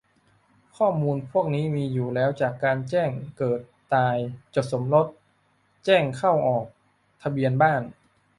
[0.77, 3.59] ข้อมูลพวกนี้มีอยู่แล้วจากการแจ้งเกิด-
[3.93, 4.15] ตาย
[4.55, 5.07] จดสมรส
[5.85, 6.65] แจ้งเข้าออก
[7.21, 7.81] ทะเบียนบ้าน